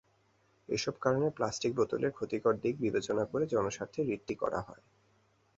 [0.69, 4.83] এসব কারণে প্লাস্টিক বোতলের ক্ষতিকর দিক বিবেচনা করে জনস্বার্থে রিটটি করা হয়।